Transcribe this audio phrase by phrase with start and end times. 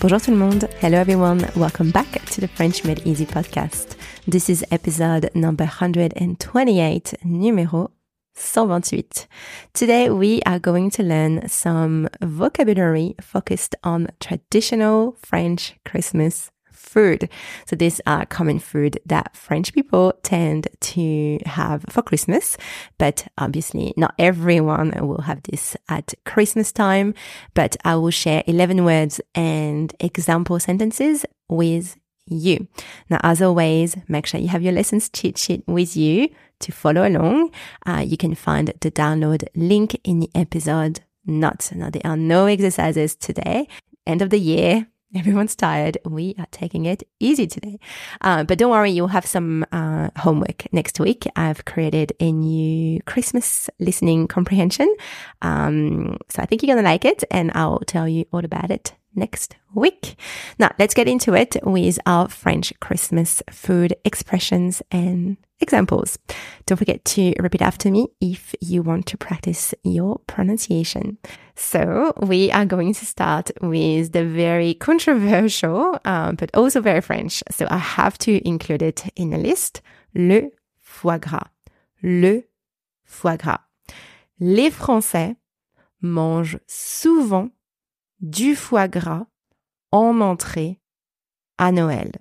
[0.00, 0.68] Bonjour tout le monde.
[0.80, 1.44] Hello everyone.
[1.56, 3.96] Welcome back to the French Made Easy podcast.
[4.28, 7.90] This is episode number 128, numéro
[8.36, 9.26] 128.
[9.74, 16.52] Today we are going to learn some vocabulary focused on traditional French Christmas
[16.88, 17.28] food.
[17.66, 22.56] So these are common food that French people tend to have for Christmas,
[22.98, 27.14] but obviously not everyone will have this at Christmas time,
[27.54, 31.96] but I will share 11 words and example sentences with
[32.26, 32.68] you.
[33.08, 36.28] Now, as always, make sure you have your lessons cheat sheet with you
[36.60, 37.50] to follow along.
[37.86, 41.72] Uh, you can find the download link in the episode notes.
[41.72, 43.68] Now, there are no exercises today.
[44.06, 45.96] End of the year, Everyone's tired.
[46.04, 47.78] We are taking it easy today.
[48.20, 51.26] Uh, but don't worry, you'll have some uh, homework next week.
[51.34, 54.94] I've created a new Christmas listening comprehension.
[55.40, 58.70] Um, so I think you're going to like it and I'll tell you all about
[58.70, 60.16] it next week.
[60.58, 66.18] Now let's get into it with our French Christmas food expressions and examples.
[66.66, 71.18] Don't forget to repeat after me if you want to practice your pronunciation.
[71.56, 77.42] So we are going to start with the very controversial, um, but also very French.
[77.50, 79.82] So I have to include it in the list.
[80.14, 81.50] Le foie gras.
[82.02, 82.42] Le
[83.04, 83.60] foie gras.
[84.40, 85.36] Les Français
[86.00, 87.50] mangent souvent
[88.20, 89.26] du foie gras
[89.90, 90.80] en entrée
[91.58, 92.12] à Noël.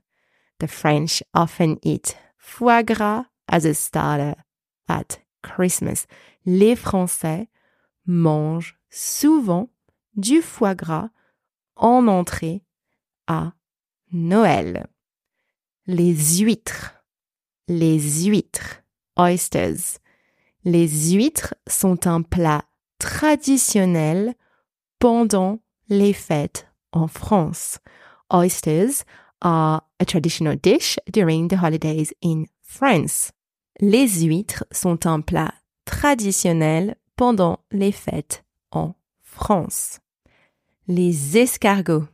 [0.59, 2.17] The French often eat
[2.48, 4.35] foie gras as a starter
[4.88, 6.08] at Christmas.
[6.46, 7.50] Les Français
[8.06, 9.69] mangent souvent
[10.16, 11.09] du foie gras
[11.75, 12.63] en entrée
[13.28, 13.52] à
[14.12, 14.88] Noël.
[15.88, 16.96] Les huîtres.
[17.68, 18.81] Les huîtres.
[19.18, 20.00] Oysters.
[20.63, 22.63] Les huîtres sont un plat
[22.97, 24.36] traditionnel
[25.00, 25.59] pendant
[25.90, 27.80] les fêtes en France.
[28.31, 29.03] Oysters
[29.42, 33.31] are a traditional dish during the holidays in France.
[33.80, 35.53] Les huîtres sont un plat
[35.86, 40.00] traditionnel pendant les fêtes en France.
[40.88, 42.08] Les escargots.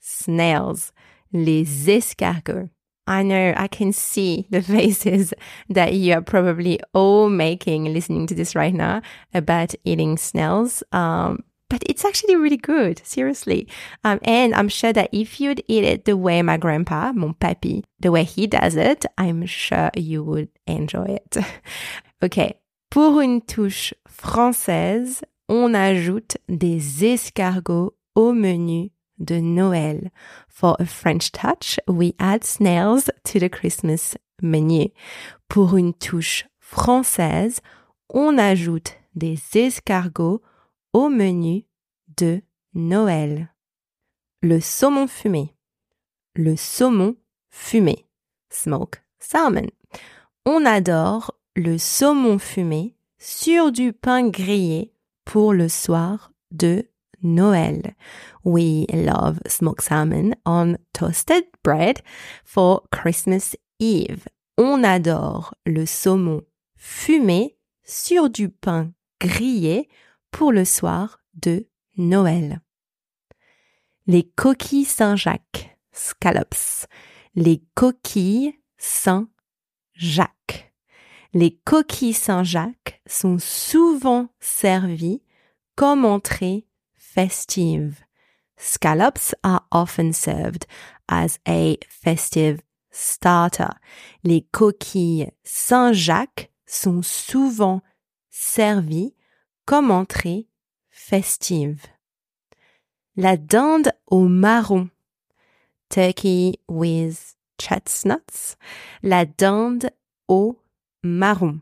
[0.00, 0.92] Snails.
[1.32, 2.70] Les escargots.
[3.06, 5.32] I know I can see the faces
[5.70, 9.00] that you are probably all making listening to this right now
[9.32, 10.82] about eating snails.
[10.92, 13.68] Um, but it's actually really good, seriously.
[14.04, 17.84] Um, and I'm sure that if you'd eat it the way my grandpa, mon papi,
[18.00, 21.36] the way he does it, I'm sure you would enjoy it.
[22.22, 22.56] ok.
[22.90, 30.10] Pour une touche française, on ajoute des escargots au menu de Noël.
[30.48, 34.90] For a French touch, we add snails to the Christmas menu.
[35.50, 37.60] Pour une touche française,
[38.08, 40.40] on ajoute des escargots
[40.92, 41.64] au menu
[42.16, 42.42] de
[42.74, 43.52] Noël.
[44.42, 45.54] Le saumon fumé.
[46.34, 47.16] Le saumon
[47.50, 48.06] fumé.
[48.50, 49.68] Smoke salmon.
[50.46, 54.92] On adore le saumon fumé sur du pain grillé
[55.24, 56.88] pour le soir de
[57.22, 57.94] Noël.
[58.44, 62.00] We love smoked salmon on toasted bread
[62.44, 64.26] for Christmas Eve.
[64.56, 66.42] On adore le saumon
[66.76, 69.88] fumé sur du pain grillé
[70.38, 71.66] pour le soir de
[71.96, 72.60] Noël.
[74.06, 76.86] Les coquilles Saint-Jacques, scallops.
[77.34, 80.72] Les coquilles Saint-Jacques.
[81.34, 85.24] Les coquilles Saint-Jacques sont souvent servies
[85.74, 88.04] comme entrée festive.
[88.56, 90.66] Scallops are often served
[91.08, 92.60] as a festive
[92.92, 93.74] starter.
[94.22, 97.82] Les coquilles Saint-Jacques sont souvent
[98.30, 99.16] servies
[99.68, 100.06] comme
[100.88, 101.82] festive.
[103.16, 104.88] La dinde au marron.
[105.90, 108.56] Turkey with chestnuts.
[109.02, 109.90] La dinde
[110.26, 110.56] au
[111.02, 111.60] marron.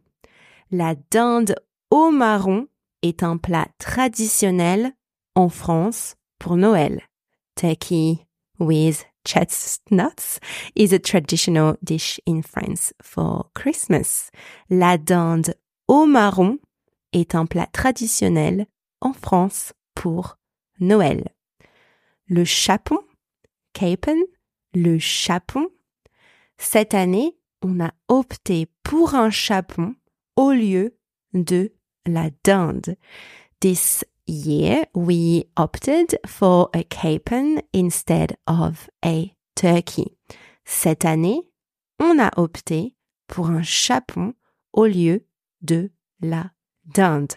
[0.71, 1.57] La dinde
[1.91, 2.69] au marron
[3.03, 4.93] est un plat traditionnel
[5.35, 7.03] en France pour Noël.
[7.57, 8.25] Turkey
[8.61, 10.39] with chestnuts
[10.77, 14.31] is a traditional dish in France for Christmas.
[14.71, 15.57] La dinde
[15.89, 16.61] au marron
[17.21, 18.67] est un plat traditionnel
[19.01, 20.39] en France pour
[20.81, 21.25] Noël.
[22.27, 22.99] Le chapon
[23.73, 24.19] capen,
[24.75, 25.69] le chapon.
[26.59, 29.95] Cette année, on a opté pour un chapon
[30.37, 30.97] au lieu
[31.35, 31.73] de
[32.07, 32.97] la dinde.
[33.61, 40.17] This year, we opted for a capon instead of a turkey.
[40.65, 41.43] Cette année,
[41.99, 42.95] on a opté
[43.27, 44.35] pour un chapon
[44.73, 45.27] au lieu
[45.63, 45.91] de
[46.21, 46.51] la
[46.87, 47.35] dinde.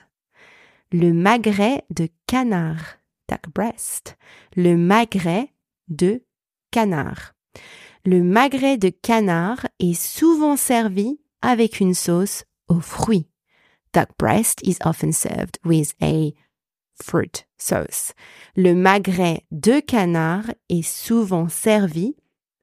[0.91, 2.97] Le magret de canard,
[3.27, 4.17] duck breast.
[4.55, 5.53] Le magret
[5.87, 6.23] de
[6.71, 7.33] canard.
[8.05, 13.27] Le magret de canard est souvent servi avec une sauce aux fruits.
[13.93, 16.33] Duck breast is often served with a
[16.95, 18.13] fruit sauce.
[18.55, 22.15] Le magret de canard est souvent servi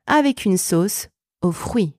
[0.06, 1.08] avec une sauce
[1.42, 1.96] aux fruits.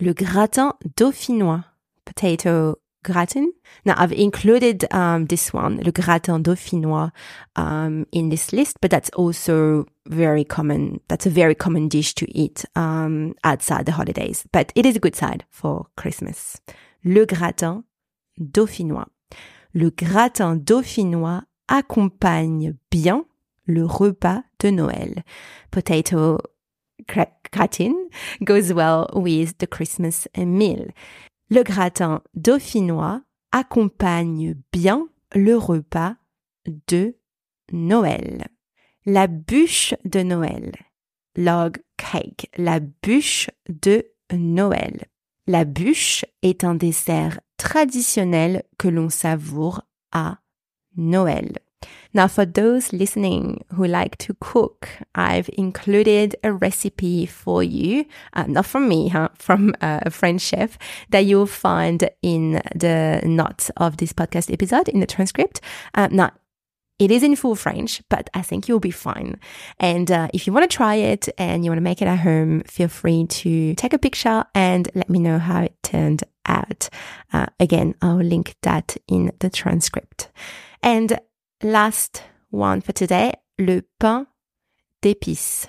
[0.00, 1.64] Le gratin dauphinois,
[2.04, 3.52] potato gratin.
[3.84, 7.10] Now I've included um, this one, le gratin dauphinois,
[7.56, 11.00] um, in this list, but that's also very common.
[11.08, 15.00] That's a very common dish to eat um, outside the holidays, but it is a
[15.00, 16.60] good side for Christmas.
[17.04, 17.84] Le gratin
[18.38, 19.06] dauphinois.
[19.74, 23.24] Le gratin dauphinois accompagne bien
[23.66, 25.22] le repas de Noël.
[25.70, 26.38] Potato
[27.06, 27.94] gratin
[28.44, 30.88] goes well with the Christmas meal.
[31.52, 36.14] Le gratin dauphinois accompagne bien le repas
[36.86, 37.16] de
[37.72, 38.46] Noël.
[39.04, 40.72] La bûche de Noël.
[41.34, 42.48] Log cake.
[42.56, 45.06] La bûche de Noël.
[45.48, 49.82] La bûche est un dessert traditionnel que l'on savoure
[50.12, 50.38] à
[50.96, 51.58] Noël.
[52.12, 58.44] Now, for those listening who like to cook, I've included a recipe for you, uh,
[58.48, 59.28] not from me, huh?
[59.38, 60.76] from uh, a French chef
[61.10, 65.60] that you'll find in the notes of this podcast episode in the transcript.
[65.94, 66.32] Uh, now,
[66.98, 69.40] it is in full French, but I think you'll be fine.
[69.78, 72.18] And uh, if you want to try it and you want to make it at
[72.18, 76.90] home, feel free to take a picture and let me know how it turned out.
[77.32, 80.28] Uh, again, I'll link that in the transcript.
[80.82, 81.18] And
[81.62, 84.26] last one for today, le pain
[85.02, 85.66] d'épices.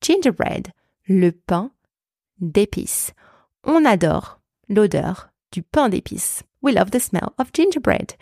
[0.00, 0.72] Gingerbread,
[1.08, 1.70] le pain
[2.40, 3.12] d'épices.
[3.64, 6.42] On adore l'odeur du pain d'épices.
[6.62, 8.14] We love the smell of gingerbread.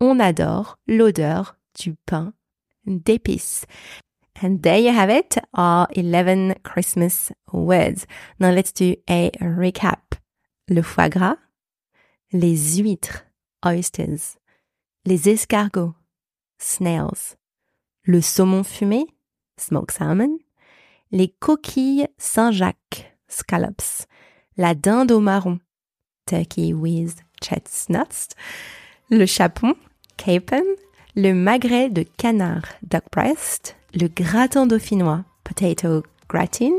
[0.00, 2.32] On adore l'odeur du pain
[2.86, 3.66] d'épices.
[4.42, 8.06] And there you have it, our 11 Christmas words.
[8.40, 10.16] Now let's do a recap.
[10.68, 11.36] Le foie gras,
[12.32, 13.22] les huîtres,
[13.62, 14.36] oysters,
[15.04, 15.94] les escargots,
[16.64, 17.36] snails,
[18.04, 19.06] le saumon fumé,
[19.58, 20.38] smoked salmon,
[21.12, 24.06] les coquilles Saint-Jacques, scallops,
[24.56, 25.60] la dinde au marron,
[26.26, 28.34] turkey with chestnuts,
[29.10, 29.74] le chapon,
[30.16, 30.64] capon,
[31.14, 36.78] le magret de canard, duck breast, le gratin dauphinois, potato gratin,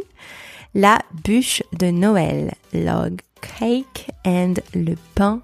[0.73, 5.41] la bûche de Noël, log cake, and le pain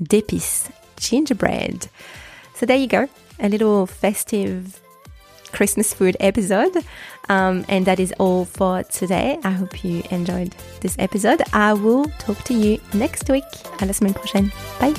[0.00, 1.88] d'épices, gingerbread.
[2.54, 3.08] So there you go,
[3.42, 4.80] a little festive
[5.52, 6.76] Christmas food episode.
[7.28, 9.38] Um, and that is all for today.
[9.44, 11.42] I hope you enjoyed this episode.
[11.52, 13.44] I will talk to you next week.
[13.78, 14.50] À la semaine prochaine.
[14.80, 14.94] Bye.